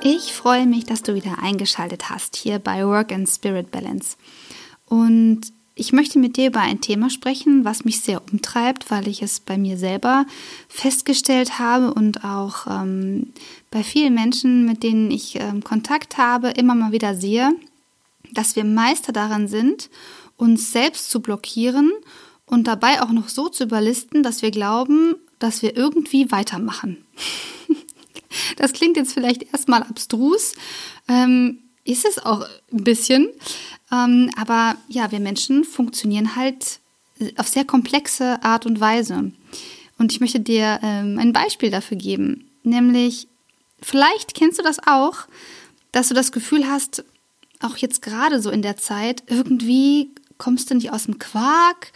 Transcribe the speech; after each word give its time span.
Ich 0.00 0.32
freue 0.32 0.66
mich, 0.66 0.84
dass 0.84 1.02
du 1.02 1.14
wieder 1.14 1.42
eingeschaltet 1.42 2.08
hast 2.08 2.36
hier 2.36 2.60
bei 2.60 2.86
Work 2.86 3.12
and 3.12 3.28
Spirit 3.28 3.72
Balance. 3.72 4.16
Und 4.86 5.52
ich 5.74 5.92
möchte 5.92 6.18
mit 6.20 6.36
dir 6.36 6.48
über 6.48 6.60
ein 6.60 6.80
Thema 6.80 7.10
sprechen, 7.10 7.64
was 7.64 7.84
mich 7.84 8.00
sehr 8.00 8.22
umtreibt, 8.30 8.90
weil 8.92 9.08
ich 9.08 9.22
es 9.22 9.40
bei 9.40 9.58
mir 9.58 9.76
selber 9.76 10.24
festgestellt 10.68 11.58
habe 11.58 11.92
und 11.92 12.24
auch 12.24 12.66
ähm, 12.68 13.32
bei 13.70 13.82
vielen 13.82 14.14
Menschen, 14.14 14.66
mit 14.66 14.82
denen 14.82 15.10
ich 15.10 15.36
ähm, 15.36 15.64
Kontakt 15.64 16.16
habe, 16.16 16.50
immer 16.50 16.74
mal 16.76 16.92
wieder 16.92 17.14
sehe, 17.14 17.52
dass 18.32 18.56
wir 18.56 18.64
Meister 18.64 19.12
daran 19.12 19.48
sind, 19.48 19.90
uns 20.36 20.70
selbst 20.70 21.10
zu 21.10 21.20
blockieren 21.20 21.92
und 22.46 22.68
dabei 22.68 23.02
auch 23.02 23.10
noch 23.10 23.28
so 23.28 23.48
zu 23.48 23.64
überlisten, 23.64 24.22
dass 24.22 24.42
wir 24.42 24.52
glauben, 24.52 25.16
dass 25.38 25.62
wir 25.62 25.76
irgendwie 25.76 26.30
weitermachen. 26.30 27.04
Das 28.56 28.72
klingt 28.72 28.96
jetzt 28.96 29.12
vielleicht 29.12 29.52
erstmal 29.52 29.82
abstrus, 29.82 30.54
ähm, 31.08 31.58
ist 31.84 32.04
es 32.04 32.18
auch 32.18 32.46
ein 32.72 32.84
bisschen. 32.84 33.28
Ähm, 33.90 34.30
aber 34.36 34.76
ja, 34.88 35.10
wir 35.10 35.20
Menschen 35.20 35.64
funktionieren 35.64 36.36
halt 36.36 36.80
auf 37.36 37.48
sehr 37.48 37.64
komplexe 37.64 38.42
Art 38.42 38.66
und 38.66 38.80
Weise. 38.80 39.32
Und 39.98 40.12
ich 40.12 40.20
möchte 40.20 40.40
dir 40.40 40.78
ähm, 40.82 41.18
ein 41.18 41.32
Beispiel 41.32 41.70
dafür 41.70 41.96
geben. 41.96 42.50
Nämlich, 42.62 43.28
vielleicht 43.82 44.34
kennst 44.34 44.58
du 44.58 44.62
das 44.62 44.78
auch, 44.86 45.26
dass 45.92 46.08
du 46.08 46.14
das 46.14 46.32
Gefühl 46.32 46.68
hast, 46.68 47.04
auch 47.60 47.76
jetzt 47.76 48.02
gerade 48.02 48.40
so 48.40 48.50
in 48.50 48.62
der 48.62 48.76
Zeit, 48.76 49.24
irgendwie 49.26 50.10
kommst 50.36 50.70
du 50.70 50.74
nicht 50.74 50.92
aus 50.92 51.04
dem 51.04 51.18
Quark, 51.18 51.92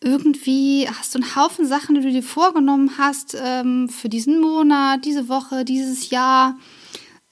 irgendwie 0.00 0.88
hast 0.88 1.14
du 1.14 1.18
einen 1.18 1.36
Haufen 1.36 1.66
Sachen, 1.66 1.94
die 1.94 2.02
du 2.02 2.10
dir 2.10 2.22
vorgenommen 2.22 2.98
hast 2.98 3.36
ähm, 3.38 3.88
für 3.88 4.08
diesen 4.08 4.40
Monat, 4.40 5.04
diese 5.04 5.28
Woche, 5.28 5.64
dieses 5.64 6.10
Jahr. 6.10 6.58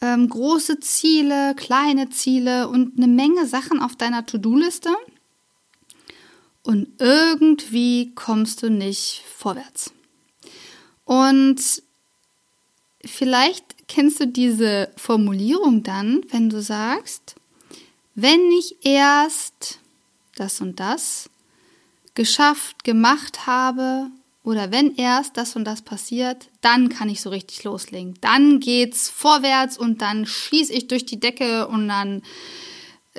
Ähm, 0.01 0.29
große 0.29 0.81
Ziele, 0.81 1.55
kleine 1.55 2.11
Ziele 2.11 2.69
und 2.69 2.97
eine 2.97 3.07
Menge 3.07 3.47
Sachen 3.47 3.81
auf 3.81 3.97
deiner 3.97 4.27
To-Do-Liste. 4.27 4.91
Und 6.63 6.89
irgendwie 6.99 8.13
kommst 8.15 8.63
du 8.63 8.71
nicht 8.71 9.23
vorwärts. 9.37 9.93
Und 11.05 11.61
vielleicht 13.05 13.87
kennst 13.87 14.21
du 14.21 14.27
diese 14.27 14.91
Formulierung 14.97 15.83
dann, 15.83 16.23
wenn 16.31 16.49
du 16.49 16.63
sagst, 16.63 17.37
wenn 18.15 18.51
ich 18.53 18.85
erst 18.85 19.79
das 20.37 20.61
und 20.61 20.81
das 20.81 21.29
geschafft, 22.15 22.85
gemacht 22.85 23.47
habe 23.47 24.07
oder 24.45 24.71
wenn 24.71 24.95
erst 24.97 25.37
das 25.37 25.57
und 25.57 25.65
das 25.65 25.83
passiert, 25.83 26.49
dann 26.61 26.91
kann 26.91 27.09
ich 27.09 27.23
so 27.23 27.31
richtig 27.31 27.65
loslegen. 27.65 28.15
Dann 28.21 28.61
geht's 28.61 29.09
vorwärts 29.09 29.79
und 29.79 30.03
dann 30.03 30.27
schieße 30.27 30.73
ich 30.73 30.87
durch 30.87 31.07
die 31.07 31.19
Decke 31.19 31.67
und 31.67 31.89
dann, 31.89 32.23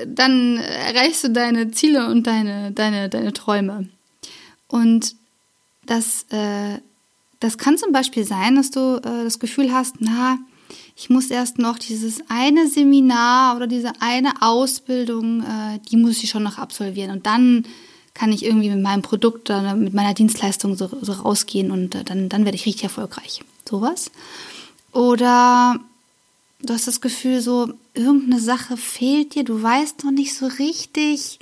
dann 0.06 0.58
erreichst 0.58 1.24
du 1.24 1.30
deine 1.30 1.72
Ziele 1.72 2.08
und 2.08 2.28
deine, 2.28 2.72
deine, 2.72 3.10
deine 3.10 3.34
Träume. 3.34 3.90
Und 4.68 5.16
das, 5.86 6.26
äh, 6.30 6.80
das 7.40 7.58
kann 7.58 7.78
zum 7.78 7.92
Beispiel 7.92 8.24
sein, 8.24 8.56
dass 8.56 8.72
du 8.72 8.98
äh, 8.98 9.24
das 9.24 9.40
Gefühl 9.40 9.74
hast, 9.74 9.96
na, 10.00 10.38
ich 10.96 11.10
muss 11.10 11.30
erst 11.30 11.58
noch 11.58 11.80
dieses 11.80 12.22
eine 12.30 12.68
Seminar 12.68 13.56
oder 13.56 13.68
diese 13.68 13.94
eine 14.00 14.42
Ausbildung, 14.42 15.42
äh, 15.42 15.80
die 15.90 15.98
muss 15.98 16.24
ich 16.24 16.30
schon 16.30 16.44
noch 16.44 16.58
absolvieren. 16.58 17.12
Und 17.12 17.26
dann 17.26 17.66
kann 18.16 18.32
ich 18.32 18.44
irgendwie 18.44 18.70
mit 18.70 18.82
meinem 18.82 19.04
Produkt 19.04 19.50
oder 19.52 19.76
mit 19.76 19.94
meiner 19.94 20.16
Dienstleistung 20.16 20.76
so, 20.76 20.90
so 21.02 21.12
rausgehen 21.12 21.70
und 21.70 21.94
äh, 21.94 22.04
dann, 22.04 22.30
dann 22.30 22.46
werde 22.46 22.56
ich 22.56 22.66
richtig 22.66 22.86
erfolgreich. 22.86 23.42
Sowas. 23.70 24.10
Oder 24.92 25.80
du 26.62 26.74
hast 26.74 26.88
das 26.88 27.02
Gefühl, 27.02 27.42
so 27.42 27.74
irgendeine 27.94 28.42
Sache 28.42 28.78
fehlt 28.78 29.36
dir, 29.36 29.44
du 29.44 29.62
weißt 29.62 30.04
noch 30.06 30.12
nicht 30.12 30.34
so 30.34 30.48
richtig, 30.48 31.40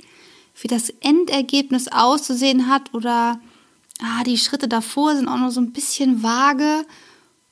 wie 0.60 0.68
das 0.68 0.90
Endergebnis 1.00 1.88
auszusehen 1.88 2.68
hat 2.68 2.92
oder 2.92 3.40
ah, 4.00 4.24
die 4.24 4.38
Schritte 4.38 4.68
davor 4.68 5.14
sind 5.14 5.28
auch 5.28 5.38
noch 5.38 5.50
so 5.50 5.60
ein 5.60 5.72
bisschen 5.72 6.22
vage 6.22 6.84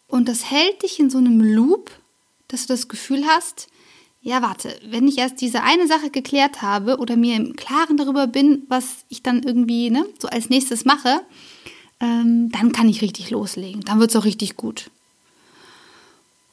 und 0.08 0.28
das 0.28 0.50
hält 0.50 0.82
dich 0.82 0.98
in 0.98 1.10
so 1.10 1.18
einem 1.18 1.40
Loop, 1.40 1.90
dass 2.48 2.66
du 2.66 2.74
das 2.74 2.88
Gefühl 2.88 3.24
hast, 3.26 3.68
ja, 4.22 4.40
warte, 4.40 4.78
wenn 4.84 5.08
ich 5.08 5.18
erst 5.18 5.40
diese 5.40 5.64
eine 5.64 5.88
Sache 5.88 6.08
geklärt 6.08 6.62
habe 6.62 6.98
oder 6.98 7.16
mir 7.16 7.34
im 7.34 7.56
Klaren 7.56 7.96
darüber 7.96 8.28
bin, 8.28 8.62
was 8.68 9.04
ich 9.08 9.22
dann 9.22 9.42
irgendwie 9.42 9.90
ne, 9.90 10.06
so 10.18 10.28
als 10.28 10.48
nächstes 10.48 10.84
mache, 10.84 11.22
ähm, 11.98 12.50
dann 12.52 12.72
kann 12.72 12.88
ich 12.88 13.02
richtig 13.02 13.30
loslegen. 13.30 13.82
Dann 13.82 13.98
wird 13.98 14.10
es 14.10 14.16
auch 14.16 14.24
richtig 14.24 14.56
gut. 14.56 14.90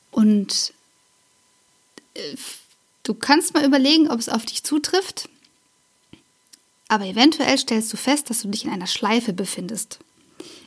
Und 0.09 0.73
äh, 2.15 2.35
du 3.03 3.13
kannst 3.13 3.53
mal 3.53 3.63
überlegen, 3.63 4.09
ob 4.09 4.19
es 4.19 4.29
auf 4.29 4.45
dich 4.47 4.63
zutrifft. 4.63 5.29
Aber 6.87 7.05
eventuell 7.05 7.55
stellst 7.59 7.93
du 7.93 7.97
fest, 7.97 8.31
dass 8.31 8.41
du 8.41 8.47
dich 8.47 8.65
in 8.65 8.71
einer 8.71 8.87
Schleife 8.87 9.31
befindest. 9.31 9.99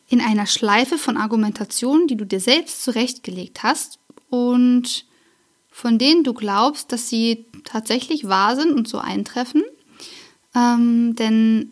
In 0.09 0.21
einer 0.21 0.47
Schleife 0.47 0.99
von 0.99 1.17
Argumentationen, 1.17 2.07
die 2.07 2.17
du 2.17 2.25
dir 2.25 2.39
selbst 2.39 2.85
zurechtgelegt 2.85 3.65
hast 3.65 3.99
und 4.31 5.05
von 5.73 5.99
denen 5.99 6.23
du 6.23 6.35
glaubst, 6.35 6.93
dass 6.93 7.09
sie 7.09 7.47
tatsächlich 7.65 8.29
wahr 8.29 8.55
sind 8.57 8.73
und 8.73 8.87
so 8.87 8.99
eintreffen. 8.99 9.65
Ähm, 10.55 11.17
denn 11.17 11.71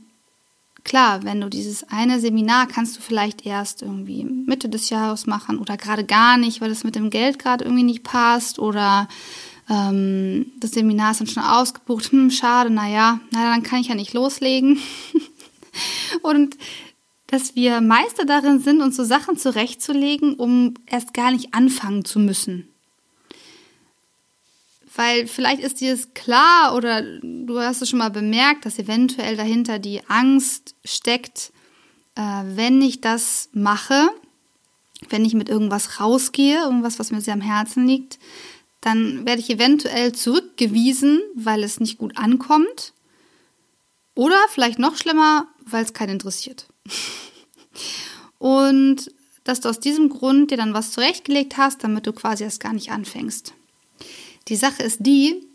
klar, 0.85 1.23
wenn 1.23 1.41
du 1.41 1.51
dieses 1.51 1.85
eine 1.91 2.19
Seminar 2.19 2.67
kannst 2.67 2.97
du 2.97 3.03
vielleicht 3.03 3.45
erst 3.45 3.83
irgendwie 3.83 4.25
Mitte 4.25 4.71
des 4.71 4.89
Jahres 4.89 5.27
machen 5.27 5.59
oder 5.59 5.77
gerade 5.77 6.05
gar 6.05 6.39
nicht, 6.39 6.63
weil 6.63 6.71
es 6.71 6.83
mit 6.83 6.97
dem 6.97 7.11
Geld 7.11 7.39
gerade 7.39 7.65
irgendwie 7.65 7.85
nicht 7.85 8.03
passt 8.03 8.59
oder 8.59 9.07
ähm, 9.69 10.47
das 10.59 10.73
Seminar 10.73 11.11
ist 11.11 11.21
dann 11.21 11.27
schon 11.27 11.43
ausgebucht. 11.43 12.11
Hm, 12.11 12.31
schade, 12.31 12.71
naja, 12.71 13.21
naja, 13.31 13.53
dann 13.53 13.63
kann 13.63 13.81
ich 13.81 13.89
ja 13.89 13.95
nicht 13.95 14.15
loslegen. 14.15 14.79
und 16.23 16.57
dass 17.27 17.55
wir 17.55 17.83
Meister 17.83 18.25
darin 18.25 18.61
sind, 18.61 18.81
uns 18.81 18.97
so 18.97 19.05
Sachen 19.05 19.37
zurechtzulegen, 19.37 20.35
um 20.35 20.75
erst 20.87 21.13
gar 21.13 21.31
nicht 21.31 21.55
anfangen 21.55 22.05
zu 22.07 22.19
müssen 22.19 22.70
weil 24.95 25.27
vielleicht 25.27 25.63
ist 25.63 25.81
dir 25.81 25.93
es 25.95 26.15
klar 26.15 26.75
oder 26.75 27.03
du 27.03 27.59
hast 27.61 27.83
es 27.83 27.89
schon 27.89 28.01
mal 28.01 28.11
bemerkt, 28.11 28.67
dass 28.67 28.79
eventuell 28.79 29.37
dahinter 29.37 29.79
die 29.79 30.03
Angst 30.09 30.75
steckt, 30.85 31.53
äh, 32.17 32.43
wenn 32.45 32.83
ich 32.83 33.01
das 33.01 33.49
mache, 33.53 34.11
wenn 35.09 35.25
ich 35.25 35.35
mit 35.35 35.49
irgendwas 35.49 36.01
rausgehe, 36.01 36.63
irgendwas, 36.63 36.99
was 36.99 37.11
mir 37.11 37.21
sehr 37.21 37.35
am 37.35 37.41
Herzen 37.41 37.87
liegt, 37.87 38.19
dann 38.81 39.27
werde 39.27 39.41
ich 39.41 39.51
eventuell 39.51 40.13
zurückgewiesen, 40.13 41.21
weil 41.35 41.63
es 41.63 41.81
nicht 41.81 41.99
gut 41.99 42.17
ankommt. 42.17 42.93
Oder 44.15 44.39
vielleicht 44.49 44.79
noch 44.79 44.97
schlimmer, 44.97 45.47
weil 45.65 45.85
es 45.85 45.93
keinen 45.93 46.15
interessiert. 46.15 46.67
Und 48.39 49.13
dass 49.45 49.61
du 49.61 49.69
aus 49.69 49.81
diesem 49.81 50.09
Grund 50.09 50.51
dir 50.51 50.57
dann 50.57 50.75
was 50.75 50.93
zurechtgelegt 50.93 51.57
hast, 51.57 51.85
damit 51.85 52.07
du 52.07 52.13
quasi 52.13 52.45
erst 52.45 52.61
gar 52.61 52.73
nicht 52.73 52.91
anfängst. 52.91 53.55
Die 54.51 54.57
Sache 54.57 54.83
ist 54.83 54.99
die, 55.01 55.47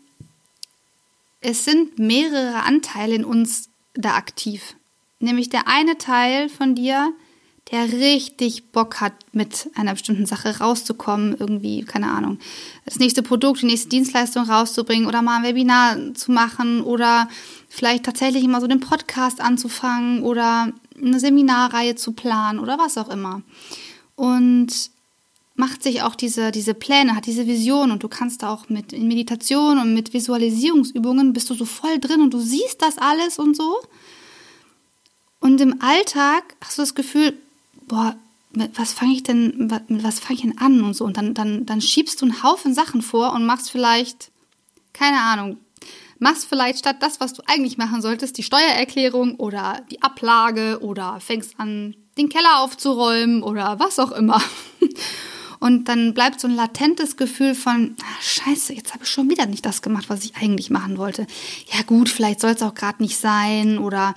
es 1.42 1.64
sind 1.66 1.98
mehrere 1.98 2.62
Anteile 2.62 3.14
in 3.14 3.24
uns 3.24 3.68
da 3.94 4.14
aktiv. 4.14 4.74
Nämlich 5.20 5.50
der 5.50 5.68
eine 5.68 5.98
Teil 5.98 6.48
von 6.48 6.74
dir, 6.74 7.12
der 7.70 7.92
richtig 7.92 8.72
Bock 8.72 9.00
hat, 9.02 9.12
mit 9.32 9.68
einer 9.74 9.92
bestimmten 9.92 10.24
Sache 10.24 10.60
rauszukommen, 10.60 11.36
irgendwie, 11.38 11.84
keine 11.84 12.10
Ahnung, 12.10 12.38
das 12.86 12.98
nächste 12.98 13.22
Produkt, 13.22 13.60
die 13.60 13.66
nächste 13.66 13.90
Dienstleistung 13.90 14.44
rauszubringen 14.44 15.06
oder 15.06 15.20
mal 15.20 15.38
ein 15.38 15.42
Webinar 15.44 16.14
zu 16.14 16.32
machen 16.32 16.80
oder 16.80 17.28
vielleicht 17.68 18.04
tatsächlich 18.04 18.46
mal 18.46 18.62
so 18.62 18.66
den 18.66 18.80
Podcast 18.80 19.42
anzufangen 19.42 20.22
oder 20.22 20.72
eine 20.96 21.20
Seminarreihe 21.20 21.96
zu 21.96 22.12
planen 22.12 22.60
oder 22.60 22.78
was 22.78 22.96
auch 22.96 23.10
immer. 23.10 23.42
Und 24.14 24.72
macht 25.56 25.82
sich 25.82 26.02
auch 26.02 26.14
diese, 26.14 26.52
diese 26.52 26.74
Pläne, 26.74 27.16
hat 27.16 27.26
diese 27.26 27.46
Vision 27.46 27.90
und 27.90 28.02
du 28.02 28.08
kannst 28.08 28.42
da 28.42 28.52
auch 28.52 28.68
mit 28.68 28.92
in 28.92 29.08
Meditation 29.08 29.78
und 29.78 29.94
mit 29.94 30.12
Visualisierungsübungen 30.12 31.32
bist 31.32 31.48
du 31.48 31.54
so 31.54 31.64
voll 31.64 31.98
drin 31.98 32.20
und 32.20 32.34
du 32.34 32.38
siehst 32.38 32.82
das 32.82 32.98
alles 32.98 33.38
und 33.38 33.56
so. 33.56 33.80
Und 35.40 35.60
im 35.60 35.80
Alltag 35.80 36.56
hast 36.62 36.78
du 36.78 36.82
das 36.82 36.94
Gefühl, 36.94 37.34
boah, 37.88 38.16
was 38.74 38.92
fange 38.92 39.14
ich 39.14 39.22
denn, 39.22 39.70
was 39.88 40.20
fange 40.20 40.34
ich 40.34 40.42
denn 40.42 40.58
an 40.58 40.82
und 40.82 40.94
so. 40.94 41.04
Und 41.04 41.16
dann, 41.16 41.34
dann, 41.34 41.66
dann 41.66 41.80
schiebst 41.80 42.20
du 42.20 42.26
einen 42.26 42.42
Haufen 42.42 42.74
Sachen 42.74 43.02
vor 43.02 43.32
und 43.32 43.44
machst 43.46 43.70
vielleicht, 43.70 44.30
keine 44.92 45.20
Ahnung, 45.20 45.58
machst 46.18 46.46
vielleicht 46.46 46.78
statt 46.78 46.96
das, 47.00 47.20
was 47.20 47.32
du 47.32 47.42
eigentlich 47.46 47.78
machen 47.78 48.02
solltest, 48.02 48.38
die 48.38 48.42
Steuererklärung 48.42 49.36
oder 49.36 49.82
die 49.90 50.02
Ablage 50.02 50.80
oder 50.80 51.20
fängst 51.20 51.54
an, 51.58 51.94
den 52.18 52.28
Keller 52.28 52.60
aufzuräumen 52.60 53.42
oder 53.42 53.78
was 53.78 53.98
auch 53.98 54.12
immer. 54.12 54.42
Und 55.66 55.86
dann 55.86 56.14
bleibt 56.14 56.38
so 56.38 56.46
ein 56.46 56.54
latentes 56.54 57.16
Gefühl 57.16 57.56
von, 57.56 57.96
ah, 58.00 58.22
scheiße, 58.22 58.72
jetzt 58.72 58.94
habe 58.94 59.02
ich 59.02 59.10
schon 59.10 59.28
wieder 59.28 59.46
nicht 59.46 59.66
das 59.66 59.82
gemacht, 59.82 60.04
was 60.06 60.24
ich 60.24 60.36
eigentlich 60.36 60.70
machen 60.70 60.96
wollte. 60.96 61.26
Ja 61.72 61.82
gut, 61.82 62.08
vielleicht 62.08 62.38
soll 62.38 62.52
es 62.52 62.62
auch 62.62 62.74
gerade 62.74 63.02
nicht 63.02 63.18
sein 63.18 63.78
oder 63.78 64.14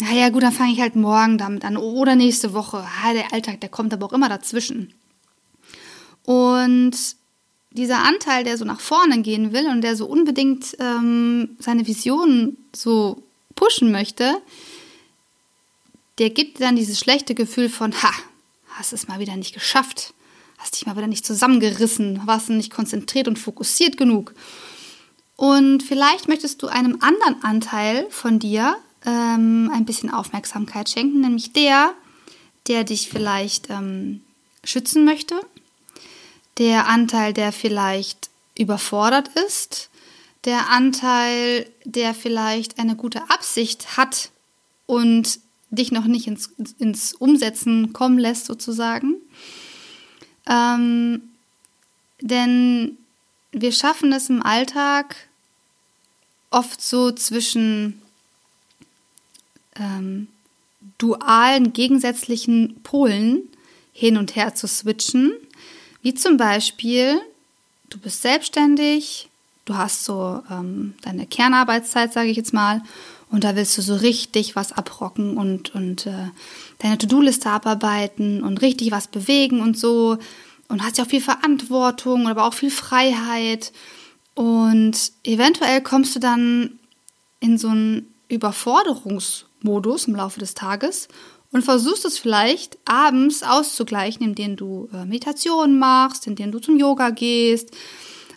naja 0.00 0.28
gut, 0.28 0.44
dann 0.44 0.52
fange 0.52 0.72
ich 0.72 0.80
halt 0.80 0.94
morgen 0.94 1.36
damit 1.36 1.64
an 1.64 1.76
oder 1.76 2.14
nächste 2.14 2.52
Woche. 2.52 2.86
Ah, 3.02 3.12
der 3.12 3.32
Alltag, 3.32 3.60
der 3.60 3.70
kommt 3.70 3.92
aber 3.92 4.06
auch 4.06 4.12
immer 4.12 4.28
dazwischen. 4.28 4.94
Und 6.22 6.92
dieser 7.72 8.04
Anteil, 8.04 8.44
der 8.44 8.56
so 8.56 8.64
nach 8.64 8.80
vorne 8.80 9.20
gehen 9.20 9.52
will 9.52 9.66
und 9.66 9.80
der 9.80 9.96
so 9.96 10.06
unbedingt 10.06 10.76
ähm, 10.78 11.56
seine 11.58 11.88
Visionen 11.88 12.56
so 12.72 13.20
pushen 13.56 13.90
möchte, 13.90 14.40
der 16.18 16.30
gibt 16.30 16.60
dann 16.60 16.76
dieses 16.76 17.00
schlechte 17.00 17.34
Gefühl 17.34 17.68
von, 17.68 17.92
ha, 18.00 18.12
hast 18.68 18.92
es 18.92 19.08
mal 19.08 19.18
wieder 19.18 19.34
nicht 19.34 19.54
geschafft, 19.54 20.14
hast 20.64 20.76
dich 20.76 20.86
mal 20.86 20.96
wieder 20.96 21.06
nicht 21.06 21.26
zusammengerissen, 21.26 22.22
warst 22.24 22.48
nicht 22.48 22.72
konzentriert 22.72 23.28
und 23.28 23.38
fokussiert 23.38 23.98
genug. 23.98 24.34
Und 25.36 25.82
vielleicht 25.82 26.26
möchtest 26.26 26.62
du 26.62 26.68
einem 26.68 27.02
anderen 27.02 27.44
Anteil 27.44 28.06
von 28.08 28.38
dir 28.38 28.74
ähm, 29.04 29.70
ein 29.74 29.84
bisschen 29.84 30.10
Aufmerksamkeit 30.10 30.88
schenken, 30.88 31.20
nämlich 31.20 31.52
der, 31.52 31.92
der 32.66 32.84
dich 32.84 33.10
vielleicht 33.10 33.68
ähm, 33.68 34.22
schützen 34.64 35.04
möchte, 35.04 35.38
der 36.56 36.86
Anteil, 36.86 37.34
der 37.34 37.52
vielleicht 37.52 38.30
überfordert 38.58 39.28
ist, 39.46 39.90
der 40.46 40.70
Anteil, 40.70 41.66
der 41.84 42.14
vielleicht 42.14 42.78
eine 42.78 42.96
gute 42.96 43.28
Absicht 43.28 43.98
hat 43.98 44.30
und 44.86 45.40
dich 45.68 45.92
noch 45.92 46.06
nicht 46.06 46.26
ins, 46.26 46.54
ins 46.78 47.12
Umsetzen 47.12 47.92
kommen 47.92 48.18
lässt, 48.18 48.46
sozusagen. 48.46 49.16
Ähm, 50.46 51.22
denn 52.20 52.98
wir 53.52 53.72
schaffen 53.72 54.12
es 54.12 54.28
im 54.28 54.42
Alltag 54.42 55.16
oft 56.50 56.80
so 56.80 57.10
zwischen 57.12 58.00
ähm, 59.76 60.28
dualen, 60.98 61.72
gegensätzlichen 61.72 62.80
Polen 62.82 63.42
hin 63.92 64.16
und 64.16 64.36
her 64.36 64.54
zu 64.54 64.66
switchen. 64.66 65.32
Wie 66.02 66.14
zum 66.14 66.36
Beispiel, 66.36 67.20
du 67.90 67.98
bist 67.98 68.22
selbstständig, 68.22 69.28
du 69.64 69.76
hast 69.76 70.04
so 70.04 70.42
ähm, 70.50 70.94
deine 71.02 71.26
Kernarbeitszeit, 71.26 72.12
sage 72.12 72.28
ich 72.28 72.36
jetzt 72.36 72.52
mal, 72.52 72.82
und 73.34 73.42
da 73.42 73.56
willst 73.56 73.76
du 73.76 73.82
so 73.82 73.96
richtig 73.96 74.54
was 74.54 74.70
abrocken 74.70 75.36
und, 75.36 75.74
und 75.74 76.06
äh, 76.06 76.30
deine 76.78 76.98
To-Do-Liste 76.98 77.50
abarbeiten 77.50 78.44
und 78.44 78.62
richtig 78.62 78.92
was 78.92 79.08
bewegen 79.08 79.60
und 79.60 79.76
so. 79.76 80.18
Und 80.68 80.84
hast 80.84 80.98
ja 80.98 81.04
auch 81.04 81.08
viel 81.08 81.20
Verantwortung, 81.20 82.28
aber 82.28 82.44
auch 82.44 82.54
viel 82.54 82.70
Freiheit. 82.70 83.72
Und 84.34 85.10
eventuell 85.24 85.80
kommst 85.80 86.14
du 86.14 86.20
dann 86.20 86.78
in 87.40 87.58
so 87.58 87.70
einen 87.70 88.14
Überforderungsmodus 88.28 90.06
im 90.06 90.14
Laufe 90.14 90.38
des 90.38 90.54
Tages 90.54 91.08
und 91.50 91.64
versuchst 91.64 92.04
es 92.04 92.18
vielleicht 92.18 92.78
abends 92.84 93.42
auszugleichen, 93.42 94.24
indem 94.24 94.54
du 94.54 94.88
äh, 94.92 95.06
Meditation 95.06 95.76
machst, 95.80 96.28
indem 96.28 96.52
du 96.52 96.60
zum 96.60 96.78
Yoga 96.78 97.10
gehst, 97.10 97.72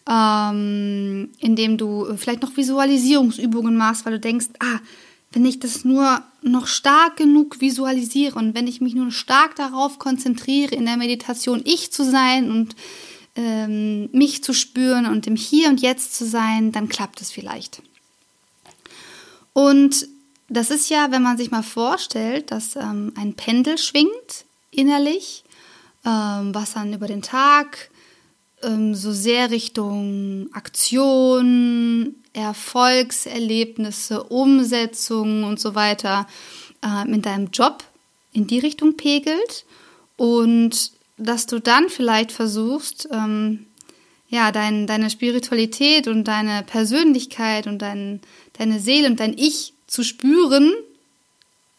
ähm, 0.08 1.30
indem 1.40 1.78
du 1.78 2.16
vielleicht 2.18 2.42
noch 2.42 2.56
Visualisierungsübungen 2.56 3.76
machst, 3.76 4.06
weil 4.06 4.14
du 4.14 4.20
denkst, 4.20 4.48
ah, 4.60 4.80
wenn 5.32 5.46
ich 5.46 5.60
das 5.60 5.84
nur 5.84 6.24
noch 6.42 6.68
stark 6.68 7.18
genug 7.18 7.60
visualisiere 7.60 8.36
und 8.36 8.56
wenn 8.56 8.68
ich 8.68 8.80
mich 8.80 8.96
nur 8.96 9.12
stark 9.12 9.56
darauf 9.56 10.00
konzentriere, 10.00 10.74
in 10.74 10.86
der 10.86 10.98
Meditation 10.98 11.62
ich 11.66 11.92
zu 11.92 12.10
sein 12.10 12.50
und 12.50 12.76
ähm, 13.36 14.10
mich 14.14 14.44
zu 14.44 14.54
spüren 14.54 15.06
und 15.06 15.28
im 15.28 15.36
Hier 15.36 15.70
und 15.70 15.82
Jetzt 15.82 16.16
zu 16.16 16.26
sein, 16.26 16.72
dann 16.72 16.88
klappt 16.88 17.22
es 17.22 17.32
vielleicht. 17.32 17.82
Und 19.54 20.08
das 20.50 20.70
ist 20.70 20.90
ja, 20.90 21.12
wenn 21.12 21.24
man 21.24 21.38
sich 21.38 21.52
mal 21.52 21.64
vorstellt, 21.64 22.52
dass 22.52 22.76
ähm, 22.78 23.12
ein 23.16 23.34
Pendel 23.34 23.78
schwingt 23.78 24.46
innerlich, 24.72 25.44
ähm, 26.06 26.54
was 26.56 26.74
dann 26.74 26.94
über 26.94 27.08
den 27.08 27.22
Tag 27.22 27.90
ähm, 28.68 28.94
so 28.94 29.12
sehr 29.12 29.50
Richtung 29.50 30.50
Aktion, 30.52 32.16
Erfolgserlebnisse, 32.34 34.24
Umsetzung 34.24 35.44
und 35.44 35.60
so 35.60 35.74
weiter 35.74 36.28
äh, 36.84 37.10
in 37.10 37.22
deinem 37.22 37.50
Job 37.52 37.84
in 38.34 38.46
die 38.46 38.60
Richtung 38.60 38.98
pegelt. 38.98 39.66
Und 40.18 40.92
dass 41.18 41.46
du 41.48 41.60
dann 41.60 41.90
vielleicht 41.90 42.32
versuchst, 42.32 43.08
ähm, 43.12 43.66
ja, 44.30 44.52
dein, 44.52 44.88
deine 44.88 45.10
Spiritualität 45.10 46.08
und 46.08 46.26
deine 46.26 46.64
Persönlichkeit 46.64 47.66
und 47.66 47.82
dein, 47.82 48.22
deine 48.54 48.80
Seele 48.80 49.08
und 49.08 49.20
dein 49.20 49.38
Ich 49.38 49.74
zu 49.88 50.04
spüren, 50.04 50.74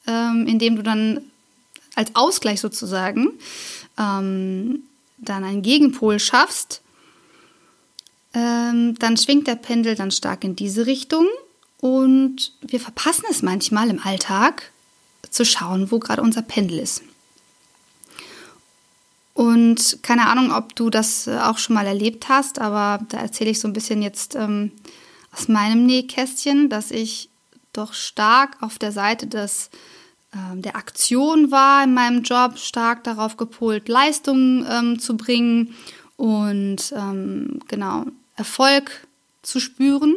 ähm, 0.07 0.47
indem 0.47 0.77
du 0.77 0.83
dann 0.83 1.21
als 1.95 2.15
Ausgleich 2.15 2.61
sozusagen 2.61 3.29
ähm, 3.99 4.85
dann 5.19 5.45
einen 5.45 5.63
Gegenpol 5.63 6.19
schaffst, 6.19 6.83
ähm, 8.35 8.95
dann 8.99 9.17
schwingt 9.17 9.47
der 9.47 9.57
Pendel 9.57 9.95
dann 9.95 10.11
stark 10.11 10.45
in 10.45 10.57
diese 10.57 10.87
Richtung 10.87 11.27
und 11.81 12.53
wir 12.61 12.81
verpassen 12.81 13.25
es 13.31 13.43
manchmal 13.43 13.91
im 13.91 14.01
Alltag 14.01 14.71
zu 15.31 15.45
schauen, 15.45 15.91
wo 15.91 15.99
gerade 15.99 16.23
unser 16.23 16.43
Pendel 16.43 16.79
ist. 16.79 17.03
Und 19.35 20.03
keine 20.03 20.27
Ahnung, 20.27 20.53
ob 20.53 20.75
du 20.75 20.91
das 20.91 21.29
auch 21.29 21.59
schon 21.59 21.75
mal 21.75 21.87
erlebt 21.87 22.29
hast, 22.29 22.59
aber 22.59 23.05
da 23.09 23.19
erzähle 23.19 23.51
ich 23.51 23.61
so 23.61 23.69
ein 23.69 23.73
bisschen 23.73 24.03
jetzt 24.03 24.35
ähm, 24.35 24.73
aus 25.33 25.47
meinem 25.47 25.87
Nähkästchen, 25.87 26.69
dass 26.69 26.91
ich 26.91 27.31
doch 27.73 27.95
stark 27.95 28.57
auf 28.61 28.79
der 28.79 28.91
Seite 28.91 29.29
des, 29.29 29.67
äh, 29.69 29.77
der 30.33 30.77
Aktion 30.77 31.51
war 31.51 31.85
in 31.85 31.95
meinem 31.95 32.23
Job, 32.23 32.59
stark 32.59 33.03
darauf 33.05 33.37
gepolt, 33.37 33.89
Leistungen 33.89 34.67
ähm, 34.69 34.99
zu 34.99 35.17
bringen 35.17 35.75
und 36.17 36.93
ähm, 36.95 37.61
genau 37.67 38.05
Erfolg 38.37 39.07
zu 39.43 39.59
spüren. 39.59 40.17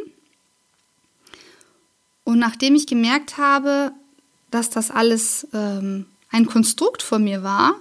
Und 2.24 2.38
nachdem 2.38 2.74
ich 2.74 2.86
gemerkt 2.86 3.38
habe, 3.38 3.92
dass 4.50 4.70
das 4.70 4.90
alles 4.90 5.46
ähm, 5.52 6.06
ein 6.30 6.46
Konstrukt 6.46 7.02
von 7.02 7.24
mir 7.24 7.42
war, 7.42 7.74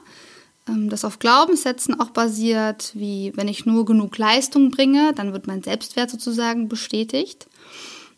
ähm, 0.67 0.89
das 0.89 1.05
auf 1.05 1.19
Glaubenssätzen 1.19 1.99
auch 1.99 2.09
basiert, 2.09 2.91
wie 2.95 3.33
wenn 3.35 3.47
ich 3.47 3.65
nur 3.65 3.85
genug 3.85 4.17
Leistung 4.17 4.71
bringe, 4.71 5.13
dann 5.13 5.33
wird 5.33 5.47
mein 5.47 5.63
Selbstwert 5.63 6.09
sozusagen 6.09 6.69
bestätigt. 6.69 7.47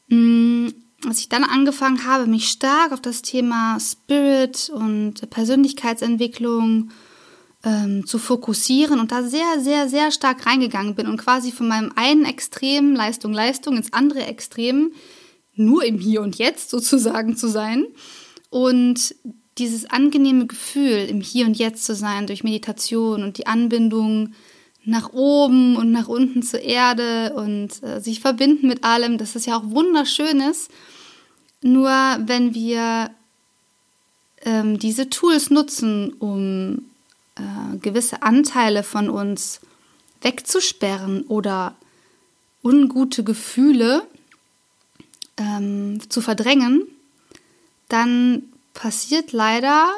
Mm, 0.08 0.70
als 1.08 1.20
ich 1.20 1.30
dann 1.30 1.44
angefangen 1.44 2.06
habe, 2.06 2.28
mich 2.28 2.50
stark 2.50 2.92
auf 2.92 3.02
das 3.02 3.22
Thema 3.22 3.78
Spirit 3.80 4.70
und 4.70 5.30
Persönlichkeitsentwicklung 5.30 6.92
ähm, 7.64 8.06
zu 8.06 8.20
fokussieren 8.20 9.00
und 9.00 9.12
da 9.12 9.24
sehr, 9.24 9.60
sehr, 9.60 9.88
sehr 9.90 10.12
stark 10.12 10.46
reingegangen 10.46 10.96
bin 10.96 11.08
und 11.08 11.18
quasi 11.18 11.52
von 11.52 11.68
meinem 11.68 11.92
einen 11.96 12.26
Extrem 12.26 12.96
Leistung, 12.96 13.34
Leistung 13.34 13.78
ins 13.78 13.94
andere 13.94 14.26
Extrem 14.26 14.92
nur 15.56 15.84
im 15.86 16.00
Hier 16.00 16.22
und 16.22 16.38
Jetzt 16.38 16.70
sozusagen 16.70 17.38
zu 17.38 17.48
sein 17.48 17.86
und 18.50 19.16
dieses 19.58 19.90
angenehme 19.90 20.48
Gefühl, 20.48 21.08
im 21.10 21.22
Hier 21.22 21.46
und 21.46 21.58
Jetzt 21.58 21.86
zu 21.86 21.96
sein 21.96 22.28
durch 22.28 22.44
Meditation 22.44 23.24
und 23.24 23.38
die 23.38 23.48
Anbindung 23.48 24.34
nach 24.86 25.14
oben 25.14 25.78
und 25.78 25.92
nach 25.92 26.08
unten 26.08 26.44
zur 26.44 26.62
Erde 26.62 27.34
und 27.36 27.82
äh, 27.84 28.02
sich 28.02 28.20
verbinden 28.20 28.68
mit 28.68 28.84
allem, 28.84 29.18
dass 29.18 29.36
es 29.36 29.46
ja 29.46 29.58
auch 29.58 29.64
wunderschön 29.66 30.42
ist. 30.42 30.70
Nur 31.63 31.89
wenn 32.25 32.53
wir 32.53 33.10
ähm, 34.43 34.77
diese 34.77 35.10
Tools 35.10 35.50
nutzen, 35.50 36.13
um 36.13 36.86
äh, 37.36 37.77
gewisse 37.77 38.22
Anteile 38.22 38.84
von 38.84 39.10
uns 39.10 39.62
wegzusperren 40.22 41.24
oder 41.24 41.75
ungute 42.62 43.24
Gefühle 43.24 44.05
ähm, 45.38 46.00
zu 46.10 46.22
verdrängen, 46.22 46.84
dann 47.89 48.43
passiert 48.74 49.32
leider 49.32 49.89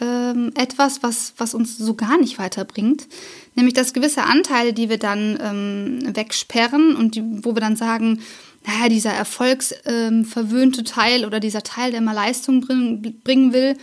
ähm, 0.00 0.52
etwas, 0.54 1.02
was, 1.02 1.34
was 1.36 1.54
uns 1.54 1.78
so 1.78 1.94
gar 1.94 2.18
nicht 2.18 2.38
weiterbringt. 2.38 3.06
Nämlich, 3.54 3.74
dass 3.74 3.92
gewisse 3.92 4.24
Anteile, 4.24 4.72
die 4.72 4.88
wir 4.88 4.98
dann 4.98 5.38
ähm, 5.40 6.16
wegsperren 6.16 6.94
und 6.94 7.14
die, 7.14 7.22
wo 7.44 7.54
wir 7.54 7.60
dann 7.60 7.76
sagen, 7.76 8.20
naja, 8.66 8.88
dieser 8.88 9.12
erfolgsverwöhnte 9.12 10.80
ähm, 10.80 10.84
Teil 10.84 11.24
oder 11.24 11.40
dieser 11.40 11.62
Teil, 11.62 11.90
der 11.90 12.00
mal 12.00 12.12
Leistung 12.12 12.60
bring, 12.60 13.20
bringen 13.22 13.52
will, 13.52 13.76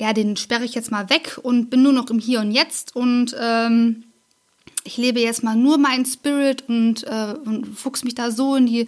ja, 0.00 0.12
den 0.12 0.36
sperre 0.36 0.64
ich 0.64 0.74
jetzt 0.74 0.90
mal 0.90 1.10
weg 1.10 1.38
und 1.42 1.70
bin 1.70 1.82
nur 1.82 1.92
noch 1.92 2.10
im 2.10 2.18
Hier 2.18 2.40
und 2.40 2.52
Jetzt 2.52 2.94
und 2.94 3.36
ähm, 3.38 4.04
ich 4.84 4.96
lebe 4.96 5.20
jetzt 5.20 5.42
mal 5.42 5.56
nur 5.56 5.76
meinen 5.76 6.06
Spirit 6.06 6.64
und, 6.68 7.04
äh, 7.04 7.34
und 7.44 7.78
fuchs 7.78 8.04
mich 8.04 8.14
da 8.14 8.30
so 8.30 8.54
in 8.56 8.66
die 8.66 8.86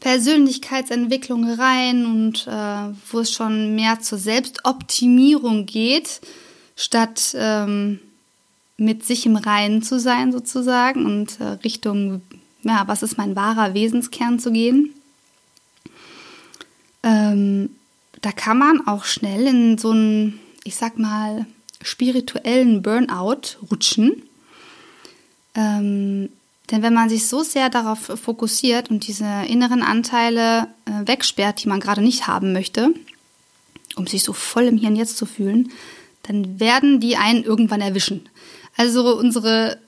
Persönlichkeitsentwicklung 0.00 1.48
rein 1.48 2.06
und 2.06 2.46
äh, 2.46 2.94
wo 3.10 3.20
es 3.20 3.30
schon 3.30 3.74
mehr 3.74 4.00
zur 4.00 4.18
Selbstoptimierung 4.18 5.66
geht, 5.66 6.20
statt 6.76 7.36
ähm, 7.36 8.00
mit 8.76 9.04
sich 9.04 9.26
im 9.26 9.36
Reinen 9.36 9.82
zu 9.82 10.00
sein 10.00 10.32
sozusagen 10.32 11.06
und 11.06 11.40
äh, 11.40 11.44
Richtung, 11.64 12.22
ja, 12.62 12.84
was 12.86 13.02
ist 13.02 13.18
mein 13.18 13.36
wahrer 13.36 13.74
Wesenskern 13.74 14.38
zu 14.38 14.52
gehen. 14.52 14.94
Ähm, 17.02 17.70
da 18.20 18.32
kann 18.32 18.58
man 18.58 18.86
auch 18.86 19.04
schnell 19.04 19.46
in 19.46 19.78
so 19.78 19.90
einen, 19.90 20.38
ich 20.64 20.76
sag 20.76 20.98
mal, 20.98 21.46
spirituellen 21.82 22.82
Burnout 22.82 23.58
rutschen. 23.70 24.22
Ähm, 25.54 26.28
denn 26.70 26.82
wenn 26.82 26.94
man 26.94 27.08
sich 27.08 27.26
so 27.26 27.42
sehr 27.42 27.68
darauf 27.68 27.98
fokussiert 27.98 28.90
und 28.90 29.06
diese 29.06 29.26
inneren 29.46 29.82
Anteile 29.82 30.68
äh, 30.86 31.06
wegsperrt, 31.06 31.62
die 31.62 31.68
man 31.68 31.80
gerade 31.80 32.00
nicht 32.00 32.28
haben 32.28 32.52
möchte, 32.52 32.94
um 33.96 34.06
sich 34.06 34.22
so 34.22 34.32
voll 34.32 34.64
im 34.64 34.78
Hier 34.78 34.88
und 34.88 34.96
Jetzt 34.96 35.18
zu 35.18 35.26
fühlen, 35.26 35.70
dann 36.22 36.60
werden 36.60 37.00
die 37.00 37.16
einen 37.16 37.42
irgendwann 37.42 37.80
erwischen. 37.80 38.28
Also 38.76 39.18
unsere, 39.18 39.78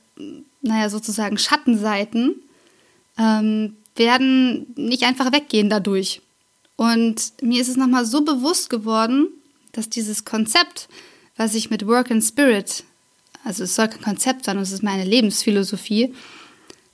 naja, 0.60 0.90
sozusagen 0.90 1.38
Schattenseiten 1.38 2.34
ähm, 3.18 3.76
werden 3.96 4.72
nicht 4.76 5.04
einfach 5.04 5.32
weggehen 5.32 5.70
dadurch. 5.70 6.20
Und 6.76 7.32
mir 7.40 7.60
ist 7.60 7.68
es 7.68 7.76
nochmal 7.76 8.04
so 8.04 8.24
bewusst 8.24 8.70
geworden, 8.70 9.28
dass 9.72 9.88
dieses 9.88 10.24
Konzept, 10.24 10.88
was 11.36 11.54
ich 11.54 11.70
mit 11.70 11.86
Work 11.86 12.10
and 12.10 12.24
Spirit, 12.24 12.84
also 13.44 13.64
es 13.64 13.74
soll 13.74 13.88
kein 13.88 14.02
Konzept 14.02 14.44
sein, 14.44 14.58
es 14.58 14.72
ist 14.72 14.82
meine 14.82 15.04
Lebensphilosophie, 15.04 16.14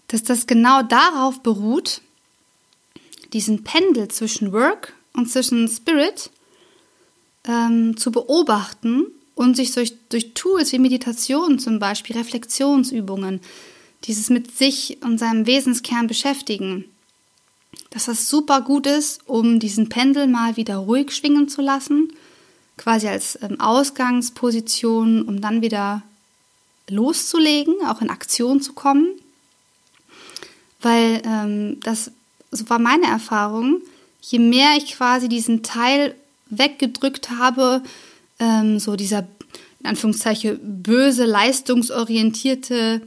dass 0.08 0.22
das 0.22 0.46
genau 0.46 0.82
darauf 0.82 1.40
beruht, 1.42 2.02
diesen 3.32 3.62
Pendel 3.62 4.08
zwischen 4.08 4.52
Work 4.52 4.92
und 5.12 5.30
zwischen 5.30 5.68
Spirit 5.68 6.30
ähm, 7.44 7.96
zu 7.96 8.10
beobachten 8.10 9.06
und 9.34 9.56
sich 9.56 9.72
durch, 9.72 9.94
durch 10.08 10.34
Tools 10.34 10.72
wie 10.72 10.78
Meditation 10.78 11.58
zum 11.58 11.78
Beispiel, 11.78 12.16
Reflexionsübungen, 12.16 13.40
dieses 14.04 14.30
mit 14.30 14.56
sich 14.56 14.98
und 15.02 15.18
seinem 15.18 15.46
Wesenskern 15.46 16.06
beschäftigen, 16.06 16.84
dass 17.90 18.06
das 18.06 18.28
super 18.28 18.60
gut 18.62 18.86
ist, 18.86 19.20
um 19.26 19.58
diesen 19.58 19.88
Pendel 19.88 20.26
mal 20.26 20.56
wieder 20.56 20.76
ruhig 20.76 21.12
schwingen 21.12 21.48
zu 21.48 21.60
lassen, 21.60 22.12
quasi 22.76 23.08
als 23.08 23.38
ähm, 23.42 23.60
Ausgangsposition, 23.60 25.22
um 25.22 25.40
dann 25.40 25.62
wieder 25.62 26.02
loszulegen, 26.88 27.74
auch 27.86 28.00
in 28.00 28.10
Aktion 28.10 28.60
zu 28.60 28.72
kommen. 28.72 29.08
Weil 30.80 31.20
ähm, 31.24 31.78
das 31.80 32.10
so 32.50 32.68
war 32.68 32.78
meine 32.78 33.06
Erfahrung, 33.06 33.80
je 34.20 34.38
mehr 34.38 34.76
ich 34.76 34.96
quasi 34.96 35.28
diesen 35.28 35.62
Teil 35.62 36.14
weggedrückt 36.46 37.30
habe, 37.30 37.82
ähm, 38.38 38.78
so 38.78 38.96
dieser, 38.96 39.26
in 39.80 39.86
Anführungszeichen, 39.86 40.58
böse, 40.82 41.24
leistungsorientierte, 41.24 43.02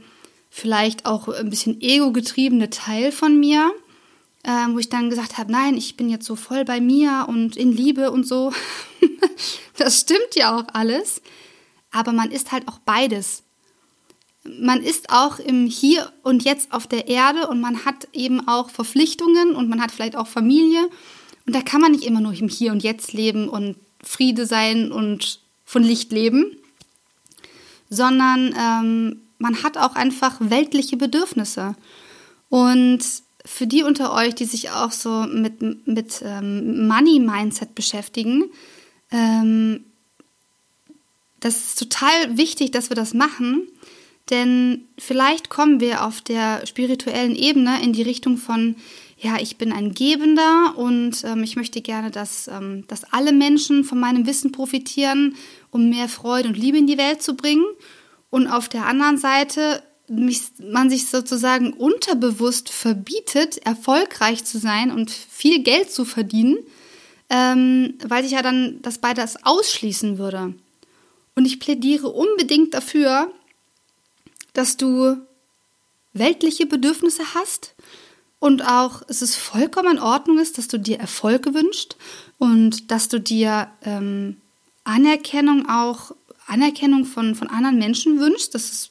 vielleicht 0.56 1.04
auch 1.04 1.26
ein 1.26 1.50
bisschen 1.50 1.80
ego-getriebene 1.80 2.70
Teil 2.70 3.10
von 3.10 3.40
mir, 3.40 3.72
ähm, 4.44 4.74
wo 4.74 4.78
ich 4.78 4.88
dann 4.88 5.10
gesagt 5.10 5.36
habe, 5.36 5.50
nein, 5.50 5.76
ich 5.76 5.96
bin 5.96 6.08
jetzt 6.08 6.26
so 6.26 6.36
voll 6.36 6.64
bei 6.64 6.80
mir 6.80 7.26
und 7.28 7.56
in 7.56 7.72
Liebe 7.72 8.12
und 8.12 8.24
so. 8.24 8.52
das 9.76 9.98
stimmt 9.98 10.36
ja 10.36 10.56
auch 10.56 10.66
alles. 10.72 11.20
Aber 11.90 12.12
man 12.12 12.30
ist 12.30 12.52
halt 12.52 12.68
auch 12.68 12.78
beides. 12.78 13.42
Man 14.44 14.80
ist 14.80 15.10
auch 15.10 15.40
im 15.40 15.66
Hier 15.66 16.12
und 16.22 16.44
Jetzt 16.44 16.72
auf 16.72 16.86
der 16.86 17.08
Erde 17.08 17.48
und 17.48 17.60
man 17.60 17.84
hat 17.84 18.06
eben 18.12 18.46
auch 18.46 18.70
Verpflichtungen 18.70 19.56
und 19.56 19.68
man 19.68 19.82
hat 19.82 19.90
vielleicht 19.90 20.14
auch 20.14 20.28
Familie. 20.28 20.88
Und 21.46 21.56
da 21.56 21.62
kann 21.62 21.80
man 21.80 21.90
nicht 21.90 22.04
immer 22.04 22.20
nur 22.20 22.32
im 22.32 22.48
Hier 22.48 22.70
und 22.70 22.84
Jetzt 22.84 23.12
leben 23.12 23.48
und 23.48 23.74
Friede 24.04 24.46
sein 24.46 24.92
und 24.92 25.40
von 25.64 25.82
Licht 25.82 26.12
leben, 26.12 26.56
sondern 27.90 28.54
ähm, 28.56 29.23
man 29.38 29.62
hat 29.62 29.76
auch 29.76 29.94
einfach 29.94 30.36
weltliche 30.40 30.96
Bedürfnisse. 30.96 31.74
Und 32.48 33.00
für 33.44 33.66
die 33.66 33.82
unter 33.82 34.12
euch, 34.12 34.34
die 34.34 34.44
sich 34.44 34.70
auch 34.70 34.92
so 34.92 35.26
mit, 35.26 35.86
mit 35.86 36.22
ähm, 36.24 36.86
Money-Mindset 36.86 37.74
beschäftigen, 37.74 38.44
ähm, 39.10 39.84
das 41.40 41.56
ist 41.56 41.78
total 41.78 42.38
wichtig, 42.38 42.70
dass 42.70 42.88
wir 42.88 42.96
das 42.96 43.12
machen, 43.12 43.68
denn 44.30 44.86
vielleicht 44.96 45.50
kommen 45.50 45.80
wir 45.80 46.04
auf 46.06 46.22
der 46.22 46.66
spirituellen 46.66 47.36
Ebene 47.36 47.82
in 47.82 47.92
die 47.92 48.02
Richtung 48.02 48.38
von, 48.38 48.76
ja, 49.18 49.36
ich 49.38 49.58
bin 49.58 49.70
ein 49.70 49.92
Gebender 49.92 50.74
und 50.76 51.22
ähm, 51.24 51.42
ich 51.42 51.56
möchte 51.56 51.82
gerne, 51.82 52.10
dass, 52.10 52.48
ähm, 52.48 52.84
dass 52.88 53.04
alle 53.12 53.32
Menschen 53.32 53.84
von 53.84 54.00
meinem 54.00 54.26
Wissen 54.26 54.52
profitieren, 54.52 55.36
um 55.70 55.90
mehr 55.90 56.08
Freude 56.08 56.48
und 56.48 56.56
Liebe 56.56 56.78
in 56.78 56.86
die 56.86 56.98
Welt 56.98 57.22
zu 57.22 57.36
bringen. 57.36 57.66
Und 58.34 58.48
auf 58.48 58.68
der 58.68 58.86
anderen 58.86 59.16
Seite 59.16 59.80
mich, 60.08 60.40
man 60.58 60.90
sich 60.90 61.06
sozusagen 61.06 61.72
unterbewusst 61.72 62.68
verbietet, 62.68 63.58
erfolgreich 63.58 64.44
zu 64.44 64.58
sein 64.58 64.90
und 64.90 65.12
viel 65.12 65.62
Geld 65.62 65.92
zu 65.92 66.04
verdienen, 66.04 66.56
ähm, 67.30 67.94
weil 68.04 68.24
sich 68.24 68.32
ja 68.32 68.42
dann 68.42 68.82
das 68.82 68.98
beides 68.98 69.36
ausschließen 69.46 70.18
würde. 70.18 70.52
Und 71.36 71.44
ich 71.44 71.60
plädiere 71.60 72.08
unbedingt 72.08 72.74
dafür, 72.74 73.30
dass 74.52 74.76
du 74.76 75.16
weltliche 76.12 76.66
Bedürfnisse 76.66 77.22
hast 77.36 77.76
und 78.40 78.66
auch 78.66 79.02
es 79.06 79.22
ist 79.22 79.36
vollkommen 79.36 79.98
in 79.98 80.02
Ordnung 80.02 80.40
ist, 80.40 80.58
dass 80.58 80.66
du 80.66 80.80
dir 80.80 80.98
Erfolge 80.98 81.54
wünschst 81.54 81.96
und 82.38 82.90
dass 82.90 83.08
du 83.08 83.20
dir 83.20 83.68
ähm, 83.84 84.38
Anerkennung 84.82 85.68
auch 85.68 86.10
Anerkennung 86.46 87.04
von, 87.04 87.34
von 87.34 87.48
anderen 87.48 87.78
Menschen 87.78 88.20
wünschst, 88.20 88.54
dass 88.54 88.70
es 88.70 88.90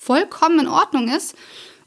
vollkommen 0.00 0.60
in 0.60 0.68
Ordnung 0.68 1.08
ist 1.08 1.34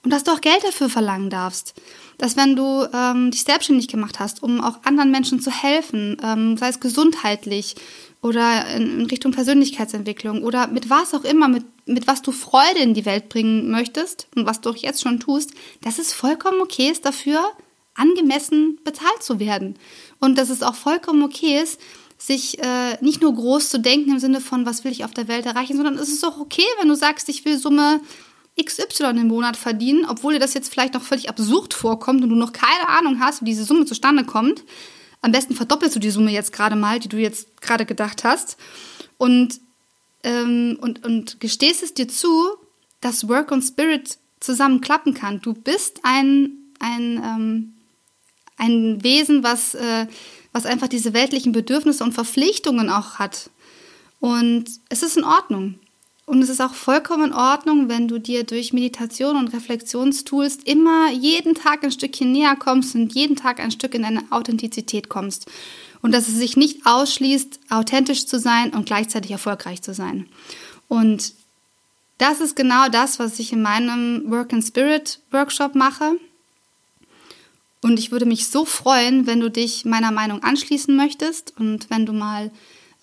und 0.04 0.12
dass 0.12 0.24
du 0.24 0.32
auch 0.32 0.42
Geld 0.42 0.64
dafür 0.64 0.90
verlangen 0.90 1.30
darfst. 1.30 1.74
Dass 2.18 2.36
wenn 2.36 2.56
du 2.56 2.88
ähm, 2.94 3.30
dich 3.30 3.44
selbstständig 3.44 3.88
gemacht 3.88 4.20
hast, 4.20 4.42
um 4.42 4.62
auch 4.62 4.84
anderen 4.84 5.12
Menschen 5.12 5.40
zu 5.40 5.52
helfen, 5.52 6.18
ähm, 6.24 6.58
sei 6.58 6.70
es 6.70 6.80
gesundheitlich 6.80 7.76
oder 8.22 8.66
in, 8.76 9.02
in, 9.02 9.06
Richtung 9.06 9.32
Persönlichkeitsentwicklung 9.32 10.44
oder 10.44 10.68
mit 10.68 10.90
was 10.90 11.14
auch 11.14 11.24
immer, 11.24 11.48
mit, 11.48 11.66
mit 11.86 12.08
was 12.08 12.22
du 12.22 12.32
Freude 12.32 12.80
in 12.80 12.94
die 12.96 13.06
Welt 13.06 13.30
bringen 13.30 13.70
möchtest 13.70 14.28
und 14.36 14.46
was 14.46 14.62
du 14.62 14.72
auch 14.72 14.76
jetzt 14.76 15.02
schon 15.02 15.20
tust, 15.20 15.52
dass 15.82 16.00
es 16.00 16.14
vollkommen 16.14 16.62
okay 16.62 16.90
ist, 16.90 17.06
dafür 17.06 17.44
angemessen 17.94 18.80
bezahlt 18.84 19.22
zu 19.22 19.40
werden. 19.40 19.78
Und 20.20 20.38
dass 20.38 20.50
es 20.50 20.64
auch 20.64 20.76
vollkommen 20.76 21.24
okay 21.24 21.62
ist, 21.62 21.80
sich 22.18 22.60
äh, 22.60 22.98
nicht 23.02 23.22
nur 23.22 23.34
groß 23.34 23.70
zu 23.70 23.80
denken 23.80 24.12
im 24.12 24.20
Sinne 24.20 24.42
von, 24.42 24.66
was 24.66 24.84
will 24.84 24.92
ich 24.92 25.06
auf 25.06 25.12
der 25.12 25.28
Welt 25.28 25.46
erreichen, 25.46 25.76
sondern 25.76 25.98
es 25.98 26.10
ist 26.10 26.26
auch 26.26 26.40
okay, 26.40 26.66
wenn 26.80 26.88
du 26.88 26.96
sagst, 26.96 27.30
ich 27.30 27.46
will 27.46 27.58
Summe 27.58 28.02
XY 28.62 29.10
im 29.12 29.28
Monat 29.28 29.56
verdienen, 29.56 30.06
obwohl 30.08 30.34
dir 30.34 30.40
das 30.40 30.56
jetzt 30.56 30.72
vielleicht 30.72 30.96
noch 30.96 31.04
völlig 31.04 31.30
absurd 31.30 31.74
vorkommt 31.74 32.24
und 32.24 32.30
du 32.30 32.36
noch 32.36 32.54
keine 32.54 32.90
Ahnung 32.90 33.20
hast, 33.20 33.42
wie 33.42 33.46
diese 33.46 33.64
Summe 33.64 33.86
zustande 33.86 34.24
kommt. 34.24 34.64
Am 35.22 35.32
besten 35.32 35.56
verdoppelst 35.56 35.96
du 35.96 36.00
die 36.00 36.10
Summe 36.10 36.32
jetzt 36.32 36.54
gerade 36.54 36.76
mal, 36.76 37.00
die 37.00 37.10
du 37.10 37.18
jetzt 37.18 37.62
gerade 37.62 37.86
gedacht 37.86 38.24
hast. 38.24 38.58
Und, 39.18 39.60
ähm, 40.24 40.78
und, 40.82 41.06
und 41.06 41.40
gestehst 41.40 41.84
es 41.84 41.94
dir 41.94 42.08
zu, 42.08 42.50
dass 43.02 43.28
Work 43.28 43.52
und 43.52 43.62
Spirit 43.62 44.18
zusammen 44.40 44.82
klappen 44.82 45.14
kann. 45.14 45.42
Du 45.42 45.54
bist 45.54 46.00
ein, 46.04 46.58
ein, 46.80 47.22
ähm, 47.24 47.74
ein 48.58 49.04
Wesen, 49.04 49.44
was, 49.44 49.76
äh, 49.76 50.08
was 50.58 50.66
einfach 50.66 50.88
diese 50.88 51.14
weltlichen 51.14 51.52
Bedürfnisse 51.52 52.04
und 52.04 52.14
Verpflichtungen 52.14 52.90
auch 52.90 53.16
hat. 53.20 53.52
Und 54.20 54.66
es 54.90 55.04
ist 55.04 55.16
in 55.16 55.24
Ordnung. 55.24 55.76
Und 56.26 56.42
es 56.42 56.50
ist 56.50 56.62
auch 56.62 56.74
vollkommen 56.74 57.26
in 57.26 57.34
Ordnung, 57.34 57.88
wenn 57.88 58.08
du 58.08 58.20
dir 58.20 58.44
durch 58.44 58.74
Meditation 58.74 59.38
und 59.38 59.54
Reflexionstools 59.54 60.58
immer 60.66 61.12
jeden 61.12 61.54
Tag 61.54 61.84
ein 61.84 61.92
Stückchen 61.92 62.32
näher 62.32 62.56
kommst 62.56 62.96
und 62.96 63.14
jeden 63.14 63.36
Tag 63.36 63.60
ein 63.60 63.72
Stück 63.72 63.94
in 63.94 64.02
deine 64.02 64.24
Authentizität 64.32 65.08
kommst. 65.08 65.46
Und 66.02 66.12
dass 66.12 66.28
es 66.28 66.36
sich 66.36 66.58
nicht 66.58 66.86
ausschließt, 66.86 67.60
authentisch 67.70 68.26
zu 68.26 68.40
sein 68.40 68.72
und 68.74 68.88
gleichzeitig 68.88 69.32
erfolgreich 69.32 69.84
zu 69.84 69.94
sein. 69.94 70.28
Und 70.88 71.34
das 72.18 72.42
ist 72.42 72.56
genau 72.56 72.90
das, 72.90 73.20
was 73.20 73.40
ich 73.40 73.54
in 73.54 73.62
meinem 73.62 74.30
Work 74.30 74.54
and 74.54 74.66
Spirit 74.66 75.20
Workshop 75.32 75.76
mache. 75.76 76.18
Und 77.82 78.00
ich 78.00 78.12
würde 78.12 78.26
mich 78.26 78.48
so 78.48 78.66
freuen, 78.66 79.28
wenn 79.28 79.40
du 79.40 79.50
dich 79.50 79.86
meiner 79.86 80.12
Meinung 80.12 80.44
anschließen 80.44 80.96
möchtest 80.96 81.54
und 81.60 81.90
wenn 81.90 82.06
du 82.06 82.14
mal 82.14 82.52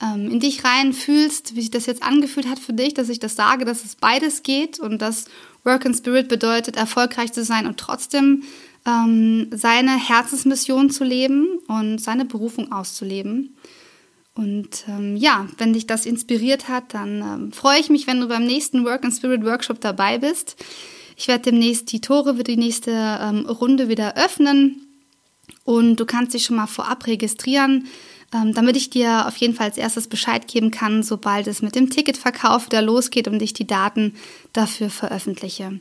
ähm, 0.02 0.31
in 0.31 0.40
dich 0.40 0.64
rein 0.64 0.93
fühlst, 0.93 1.54
wie 1.54 1.61
sich 1.61 1.71
das 1.71 1.87
jetzt 1.87 2.02
angefühlt 2.02 2.49
hat 2.49 2.59
für 2.59 2.73
dich, 2.73 2.95
dass 2.95 3.09
ich 3.09 3.21
das 3.21 3.37
sage, 3.37 3.64
dass 3.64 3.85
es 3.85 3.95
beides 3.95 4.43
geht 4.43 4.81
und 4.81 5.00
dass 5.00 5.26
Work 5.62 5.87
and 5.87 5.97
Spirit 5.97 6.28
bedeutet, 6.28 6.76
erfolgreich 6.76 7.33
zu 7.33 7.45
sein 7.45 7.66
und 7.66 7.78
trotzdem 7.78 8.43
ähm, 8.87 9.49
seine 9.52 9.97
Herzensmission 9.97 10.90
zu 10.90 11.04
leben 11.04 11.59
und 11.69 12.00
seine 12.00 12.25
Berufung 12.25 12.73
auszuleben. 12.73 13.57
Und 14.35 14.85
ähm, 14.88 15.16
ja, 15.16 15.47
wenn 15.59 15.73
dich 15.73 15.87
das 15.87 16.07
inspiriert 16.07 16.69
hat, 16.69 16.93
dann 16.93 17.23
ähm, 17.23 17.52
freue 17.52 17.78
ich 17.78 17.88
mich, 17.88 18.07
wenn 18.07 18.21
du 18.21 18.26
beim 18.26 18.45
nächsten 18.45 18.85
Work 18.85 19.04
and 19.04 19.14
Spirit 19.14 19.45
Workshop 19.45 19.81
dabei 19.81 20.19
bist. 20.19 20.57
Ich 21.16 21.28
werde 21.28 21.50
demnächst 21.50 21.92
die 21.92 22.00
Tore 22.00 22.37
für 22.37 22.44
die 22.44 22.56
nächste 22.56 22.90
ähm, 22.90 23.47
Runde 23.47 23.88
wieder 23.88 24.16
öffnen. 24.16 24.80
und 25.64 25.97
du 25.97 26.06
kannst 26.06 26.35
dich 26.35 26.44
schon 26.44 26.56
mal 26.56 26.66
vorab 26.66 27.06
registrieren, 27.06 27.87
ähm, 28.35 28.54
damit 28.54 28.76
ich 28.76 28.90
dir 28.90 29.26
auf 29.26 29.37
jeden 29.37 29.54
Fall 29.54 29.66
als 29.66 29.78
erstes 29.78 30.09
Bescheid 30.09 30.49
geben 30.49 30.71
kann, 30.71 31.02
sobald 31.02 31.47
es 31.47 31.62
mit 31.62 31.75
dem 31.75 31.90
Ticketverkauf 31.90 32.66
wieder 32.66 32.83
losgeht 32.83 33.28
und 33.28 33.40
ich 33.40 33.52
die 33.52 33.66
Daten 33.66 34.14
dafür 34.52 34.90
veröffentliche. 34.90 35.80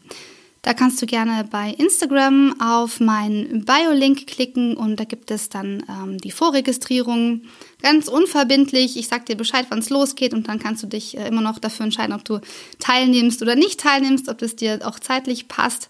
Da 0.63 0.73
kannst 0.73 1.01
du 1.01 1.05
gerne 1.05 1.43
bei 1.51 1.71
Instagram 1.71 2.55
auf 2.61 3.01
meinen 3.01 3.65
Bio-Link 3.65 4.27
klicken 4.27 4.77
und 4.77 4.97
da 4.97 5.03
gibt 5.03 5.29
es 5.29 5.49
dann 5.49 5.83
ähm, 5.89 6.17
die 6.19 6.31
Vorregistrierung. 6.31 7.41
Ganz 7.81 8.07
unverbindlich. 8.07 8.95
Ich 8.95 9.09
sag 9.09 9.25
dir 9.25 9.35
Bescheid, 9.35 9.65
wann 9.67 9.79
es 9.79 9.89
losgeht 9.89 10.33
und 10.33 10.47
dann 10.47 10.59
kannst 10.59 10.81
du 10.81 10.87
dich 10.87 11.17
äh, 11.17 11.27
immer 11.27 11.41
noch 11.41 11.59
dafür 11.59 11.83
entscheiden, 11.83 12.15
ob 12.15 12.23
du 12.23 12.39
teilnimmst 12.79 13.41
oder 13.41 13.55
nicht 13.55 13.81
teilnimmst, 13.81 14.29
ob 14.29 14.41
es 14.41 14.55
dir 14.55 14.79
auch 14.87 14.99
zeitlich 14.99 15.49
passt. 15.49 15.89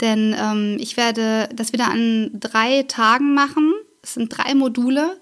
Denn 0.00 0.34
ähm, 0.38 0.78
ich 0.80 0.96
werde 0.96 1.50
das 1.54 1.74
wieder 1.74 1.90
an 1.90 2.30
drei 2.32 2.84
Tagen 2.84 3.34
machen. 3.34 3.74
Es 4.02 4.14
sind 4.14 4.30
drei 4.30 4.54
Module 4.54 5.20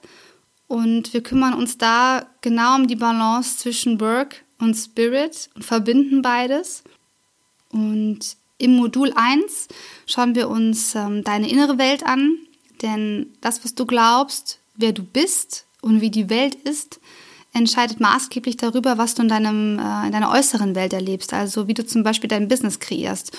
und 0.68 1.12
wir 1.12 1.24
kümmern 1.24 1.54
uns 1.54 1.76
da 1.76 2.24
genau 2.40 2.76
um 2.76 2.86
die 2.86 2.96
Balance 2.96 3.58
zwischen 3.58 4.00
Work 4.00 4.44
und 4.60 4.76
Spirit 4.76 5.50
und 5.56 5.64
verbinden 5.64 6.22
beides. 6.22 6.84
Und 7.68 8.36
im 8.62 8.76
Modul 8.76 9.12
1 9.14 9.68
schauen 10.06 10.34
wir 10.34 10.48
uns 10.48 10.94
ähm, 10.94 11.24
deine 11.24 11.50
innere 11.50 11.78
Welt 11.78 12.04
an, 12.04 12.38
denn 12.80 13.26
das, 13.40 13.64
was 13.64 13.74
du 13.74 13.86
glaubst, 13.86 14.58
wer 14.76 14.92
du 14.92 15.02
bist 15.02 15.66
und 15.80 16.00
wie 16.00 16.10
die 16.10 16.30
Welt 16.30 16.54
ist, 16.54 17.00
entscheidet 17.52 18.00
maßgeblich 18.00 18.56
darüber, 18.56 18.98
was 18.98 19.14
du 19.14 19.22
in, 19.22 19.28
deinem, 19.28 19.78
äh, 19.78 20.06
in 20.06 20.12
deiner 20.12 20.30
äußeren 20.30 20.74
Welt 20.74 20.92
erlebst, 20.92 21.34
also 21.34 21.68
wie 21.68 21.74
du 21.74 21.84
zum 21.84 22.02
Beispiel 22.02 22.28
dein 22.28 22.48
Business 22.48 22.78
kreierst. 22.78 23.36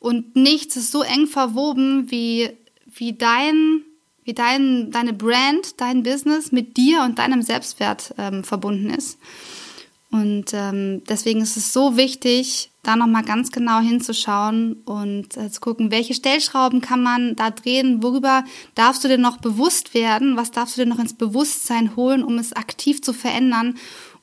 Und 0.00 0.36
nichts 0.36 0.76
ist 0.76 0.92
so 0.92 1.02
eng 1.02 1.26
verwoben 1.26 2.10
wie, 2.10 2.50
wie 2.86 3.14
dein 3.14 3.84
wie 4.24 4.32
dein, 4.32 4.90
deine 4.90 5.12
Brand, 5.12 5.80
dein 5.80 6.02
Business 6.02 6.50
mit 6.50 6.78
dir 6.78 7.02
und 7.02 7.18
deinem 7.18 7.42
Selbstwert 7.42 8.14
ähm, 8.16 8.42
verbunden 8.42 8.90
ist. 8.90 9.18
Und 10.14 10.52
ähm, 10.52 11.02
deswegen 11.08 11.40
ist 11.40 11.56
es 11.56 11.72
so 11.72 11.96
wichtig, 11.96 12.70
da 12.84 12.94
nochmal 12.94 13.24
ganz 13.24 13.50
genau 13.50 13.80
hinzuschauen 13.80 14.74
und 14.84 15.36
äh, 15.36 15.50
zu 15.50 15.60
gucken, 15.60 15.90
welche 15.90 16.14
Stellschrauben 16.14 16.80
kann 16.80 17.02
man 17.02 17.34
da 17.34 17.50
drehen, 17.50 18.00
worüber 18.00 18.44
darfst 18.76 19.02
du 19.02 19.08
dir 19.08 19.18
noch 19.18 19.38
bewusst 19.38 19.92
werden, 19.92 20.36
was 20.36 20.52
darfst 20.52 20.76
du 20.76 20.82
dir 20.82 20.88
noch 20.88 21.00
ins 21.00 21.14
Bewusstsein 21.14 21.96
holen, 21.96 22.22
um 22.22 22.38
es 22.38 22.52
aktiv 22.52 23.02
zu 23.02 23.12
verändern, 23.12 23.76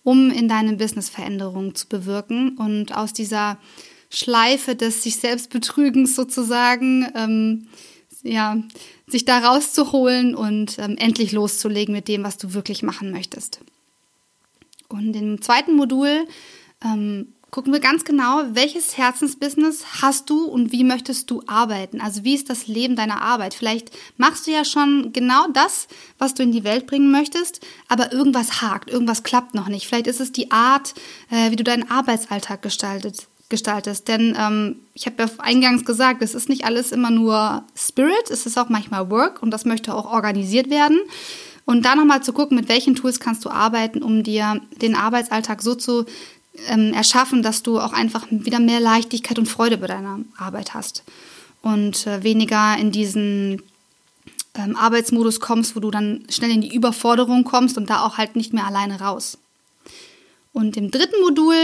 um 0.04 0.32
in 0.32 0.48
deinem 0.48 0.78
Business 0.78 1.10
Veränderungen 1.10 1.76
zu 1.76 1.90
bewirken? 1.90 2.58
Und 2.58 2.96
aus 2.96 3.12
dieser 3.12 3.58
Schleife 4.10 4.78
des 4.78 5.04
sich 5.04 5.18
selbst 5.18 5.50
Betrügens 5.50 6.16
sozusagen, 6.16 7.06
ähm, 7.16 7.68
ja, 8.24 8.64
sich 9.08 9.26
da 9.26 9.40
rauszuholen 9.40 10.36
und 10.36 10.80
ähm, 10.80 10.96
endlich 10.98 11.34
loszulegen 11.34 11.94
mit 11.94 12.08
dem, 12.08 12.24
was 12.24 12.38
du 12.38 12.54
wirklich 12.54 12.82
machen 12.82 13.12
möchtest. 13.12 13.60
Und 14.94 15.16
im 15.16 15.42
zweiten 15.42 15.76
Modul 15.76 16.28
ähm, 16.84 17.28
gucken 17.52 17.74
wir 17.74 17.82
ganz 17.82 18.06
genau, 18.06 18.44
welches 18.54 18.98
Herzensbusiness 18.98 20.02
hast 20.02 20.30
du 20.30 20.46
und 20.46 20.72
wie 20.72 20.86
möchtest 20.86 21.30
du 21.30 21.44
arbeiten? 21.48 22.00
Also 22.00 22.24
wie 22.24 22.34
ist 22.34 22.50
das 22.50 22.68
Leben 22.68 22.96
deiner 22.96 23.22
Arbeit? 23.22 23.54
Vielleicht 23.54 23.92
machst 24.18 24.48
du 24.48 24.52
ja 24.52 24.64
schon 24.64 25.12
genau 25.12 25.48
das, 25.54 25.88
was 26.18 26.34
du 26.34 26.44
in 26.44 26.54
die 26.54 26.64
Welt 26.64 26.88
bringen 26.88 27.12
möchtest, 27.12 27.60
aber 27.90 28.14
irgendwas 28.14 28.62
hakt, 28.62 28.90
irgendwas 28.90 29.24
klappt 29.24 29.54
noch 29.54 29.68
nicht. 29.68 29.86
Vielleicht 29.86 30.08
ist 30.08 30.22
es 30.22 30.32
die 30.32 30.50
Art, 30.50 30.94
äh, 31.30 31.52
wie 31.52 31.58
du 31.58 31.64
deinen 31.66 31.92
Arbeitsalltag 31.92 32.62
gestaltet, 32.62 33.28
gestaltest. 33.50 34.08
Denn 34.08 34.36
ähm, 34.40 34.78
ich 34.94 35.06
habe 35.06 35.22
ja 35.22 35.30
eingangs 35.40 35.84
gesagt, 35.84 36.22
es 36.22 36.34
ist 36.34 36.48
nicht 36.48 36.64
alles 36.64 36.94
immer 36.94 37.12
nur 37.12 37.66
Spirit, 37.76 38.32
es 38.32 38.46
ist 38.46 38.58
auch 38.58 38.70
manchmal 38.70 39.12
Work 39.12 39.44
und 39.44 39.52
das 39.52 39.66
möchte 39.66 39.94
auch 39.94 40.06
organisiert 40.06 40.70
werden. 40.70 41.02
Und 41.66 41.86
da 41.86 41.96
nochmal 41.96 42.24
zu 42.24 42.34
gucken, 42.34 42.58
mit 42.58 42.70
welchen 42.70 42.96
Tools 42.96 43.20
kannst 43.20 43.46
du 43.46 43.50
arbeiten, 43.50 44.04
um 44.04 44.24
dir 44.24 44.62
den 44.82 44.96
Arbeitsalltag 44.96 45.62
so 45.62 45.76
zu 45.76 46.06
ähm, 46.68 46.94
erschaffen, 46.94 47.44
dass 47.44 47.64
du 47.64 47.80
auch 47.80 47.94
einfach 47.94 48.28
wieder 48.30 48.60
mehr 48.60 48.80
Leichtigkeit 48.80 49.40
und 49.40 49.48
Freude 49.48 49.78
bei 49.78 49.88
deiner 49.88 50.20
Arbeit 50.38 50.74
hast. 50.74 51.04
Und 51.62 52.08
äh, 52.08 52.24
weniger 52.24 52.78
in 52.78 52.92
diesen 52.92 53.62
ähm, 54.56 54.76
Arbeitsmodus 54.76 55.40
kommst, 55.40 55.76
wo 55.76 55.80
du 55.80 55.92
dann 55.92 56.26
schnell 56.30 56.52
in 56.52 56.62
die 56.62 56.74
Überforderung 56.74 57.44
kommst 57.44 57.78
und 57.78 57.90
da 57.90 58.04
auch 58.04 58.18
halt 58.18 58.36
nicht 58.36 58.54
mehr 58.54 58.66
alleine 58.66 59.00
raus. 59.00 59.38
Und 60.54 60.76
im 60.76 60.92
dritten 60.92 61.22
Modul 61.22 61.56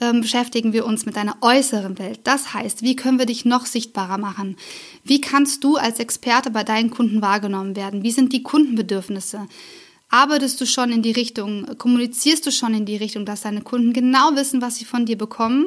ähm, 0.00 0.20
beschäftigen 0.20 0.72
wir 0.72 0.86
uns 0.86 1.06
mit 1.06 1.16
deiner 1.16 1.36
äußeren 1.40 1.98
Welt. 1.98 2.20
Das 2.24 2.54
heißt, 2.54 2.82
wie 2.82 2.96
können 2.96 3.18
wir 3.18 3.26
dich 3.26 3.44
noch 3.44 3.66
sichtbarer 3.66 4.18
machen? 4.18 4.56
Wie 5.04 5.20
kannst 5.20 5.64
du 5.64 5.76
als 5.76 5.98
Experte 5.98 6.50
bei 6.50 6.64
deinen 6.64 6.90
Kunden 6.90 7.22
wahrgenommen 7.22 7.76
werden? 7.76 8.02
Wie 8.02 8.12
sind 8.12 8.32
die 8.32 8.42
Kundenbedürfnisse? 8.42 9.46
Arbeitest 10.10 10.60
du 10.60 10.66
schon 10.66 10.90
in 10.90 11.02
die 11.02 11.12
Richtung, 11.12 11.76
kommunizierst 11.76 12.46
du 12.46 12.50
schon 12.50 12.74
in 12.74 12.86
die 12.86 12.96
Richtung, 12.96 13.26
dass 13.26 13.42
deine 13.42 13.60
Kunden 13.60 13.92
genau 13.92 14.34
wissen, 14.34 14.62
was 14.62 14.76
sie 14.76 14.86
von 14.86 15.04
dir 15.04 15.18
bekommen? 15.18 15.66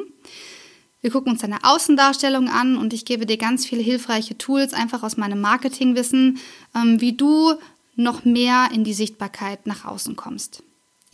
Wir 1.00 1.10
gucken 1.10 1.32
uns 1.32 1.42
deine 1.42 1.64
Außendarstellung 1.64 2.48
an 2.48 2.76
und 2.76 2.92
ich 2.92 3.04
gebe 3.04 3.26
dir 3.26 3.36
ganz 3.36 3.66
viele 3.66 3.82
hilfreiche 3.82 4.38
Tools 4.38 4.72
einfach 4.72 5.02
aus 5.02 5.16
meinem 5.16 5.40
Marketingwissen, 5.40 6.38
ähm, 6.74 7.00
wie 7.00 7.12
du 7.16 7.54
noch 7.96 8.24
mehr 8.24 8.68
in 8.72 8.84
die 8.84 8.94
Sichtbarkeit 8.94 9.66
nach 9.66 9.84
außen 9.84 10.16
kommst. 10.16 10.62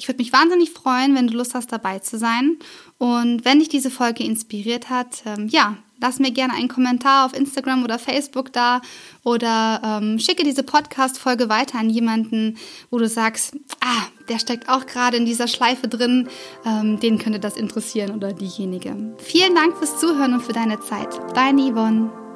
Ich 0.00 0.06
würde 0.06 0.18
mich 0.18 0.32
wahnsinnig 0.32 0.70
freuen, 0.70 1.16
wenn 1.16 1.26
du 1.26 1.36
Lust 1.36 1.54
hast, 1.54 1.72
dabei 1.72 1.98
zu 1.98 2.18
sein. 2.18 2.56
Und 2.98 3.44
wenn 3.44 3.58
dich 3.58 3.68
diese 3.68 3.90
Folge 3.90 4.22
inspiriert 4.22 4.90
hat, 4.90 5.22
ähm, 5.26 5.48
ja, 5.48 5.76
lass 6.00 6.20
mir 6.20 6.30
gerne 6.30 6.54
einen 6.54 6.68
Kommentar 6.68 7.26
auf 7.26 7.36
Instagram 7.36 7.82
oder 7.82 7.98
Facebook 7.98 8.52
da 8.52 8.80
oder 9.24 9.80
ähm, 9.84 10.20
schicke 10.20 10.44
diese 10.44 10.62
Podcast-Folge 10.62 11.48
weiter 11.48 11.80
an 11.80 11.90
jemanden, 11.90 12.58
wo 12.90 12.98
du 12.98 13.08
sagst, 13.08 13.56
ah, 13.80 14.06
der 14.28 14.38
steckt 14.38 14.68
auch 14.68 14.86
gerade 14.86 15.16
in 15.16 15.26
dieser 15.26 15.48
Schleife 15.48 15.88
drin, 15.88 16.28
ähm, 16.64 17.00
den 17.00 17.18
könnte 17.18 17.40
das 17.40 17.56
interessieren 17.56 18.14
oder 18.14 18.32
diejenige. 18.32 19.16
Vielen 19.18 19.56
Dank 19.56 19.76
fürs 19.76 19.98
Zuhören 19.98 20.34
und 20.34 20.42
für 20.42 20.52
deine 20.52 20.78
Zeit. 20.80 21.08
Deine 21.34 21.72
Yvonne. 21.72 22.27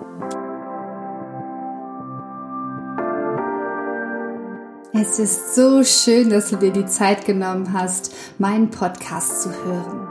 Es 5.03 5.19
ist 5.19 5.57
so 5.57 5.83
schön, 5.83 6.31
dass 6.31 6.51
du 6.51 6.57
dir 6.57 6.71
die 6.71 6.87
Zeit 6.87 7.25
genommen 7.25 7.73
hast, 7.73 8.15
meinen 8.39 8.71
Podcast 8.71 9.43
zu 9.43 9.51
hören. 9.51 10.07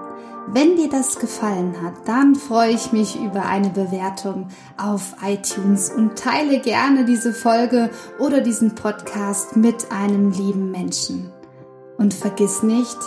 Wenn 0.48 0.76
dir 0.76 0.90
das 0.90 1.18
gefallen 1.18 1.82
hat, 1.82 1.94
dann 2.04 2.36
freue 2.36 2.72
ich 2.72 2.92
mich 2.92 3.16
über 3.16 3.46
eine 3.46 3.70
Bewertung 3.70 4.50
auf 4.76 5.16
iTunes 5.26 5.92
und 5.92 6.20
teile 6.20 6.60
gerne 6.60 7.06
diese 7.06 7.32
Folge 7.34 7.90
oder 8.20 8.42
diesen 8.42 8.76
Podcast 8.76 9.56
mit 9.56 9.94
einem 9.94 10.32
lieben 10.32 10.72
Menschen. 10.72 11.32
Und 11.98 12.14
vergiss 12.14 12.62
nicht, 12.62 12.98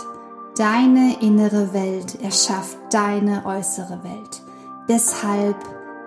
deine 0.57 1.21
innere 1.21 1.71
Welt 1.71 2.19
erschafft 2.23 2.79
deine 2.89 3.45
äußere 3.45 4.03
Welt. 4.03 4.41
Deshalb 4.89 5.57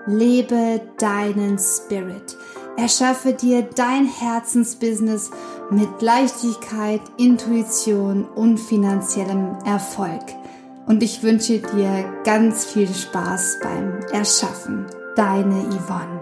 lebe 0.06 0.80
deinen 0.98 1.56
Spirit. 1.56 2.36
Erschaffe 2.78 3.32
dir 3.32 3.62
dein 3.74 4.06
Herzensbusiness 4.06 5.32
mit 5.68 6.00
Leichtigkeit, 6.00 7.00
Intuition 7.16 8.24
und 8.24 8.58
finanziellem 8.58 9.58
Erfolg. 9.64 10.22
Und 10.86 11.02
ich 11.02 11.24
wünsche 11.24 11.58
dir 11.58 12.04
ganz 12.22 12.66
viel 12.66 12.88
Spaß 12.88 13.58
beim 13.64 13.98
Erschaffen. 14.12 14.86
Deine 15.16 15.64
Yvonne. 15.70 16.17